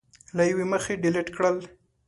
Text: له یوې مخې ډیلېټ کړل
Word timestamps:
له 0.37 0.43
یوې 0.49 0.65
مخې 0.71 0.93
ډیلېټ 1.03 1.27
کړل 1.35 1.57